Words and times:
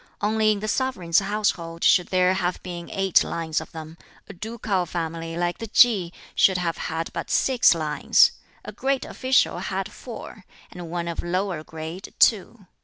Only 0.19 0.51
in 0.51 0.61
the 0.61 0.67
sovereign's 0.67 1.19
household 1.19 1.83
should 1.83 2.07
there 2.07 2.33
have 2.33 2.63
been 2.63 2.89
eight 2.89 3.23
lines 3.23 3.61
of 3.61 3.71
them; 3.71 3.99
a 4.27 4.33
ducal 4.33 4.87
family 4.87 5.37
like 5.37 5.59
the 5.59 5.67
Ki 5.67 6.11
should 6.33 6.57
have 6.57 6.77
had 6.89 7.13
but 7.13 7.29
six 7.29 7.75
lines; 7.75 8.31
a 8.65 8.71
great 8.71 9.05
official 9.05 9.59
had 9.59 9.91
four, 9.91 10.43
and 10.71 10.89
one 10.89 11.07
of 11.07 11.21
lower 11.21 11.63
grade 11.63 12.15
two. 12.17 12.65